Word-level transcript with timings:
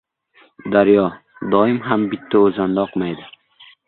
•Daryo 0.75 1.03
doim 1.55 1.77
ham 1.89 2.05
bitta 2.13 2.41
o‘zanda 2.47 2.87
oqmaydi. 2.89 3.29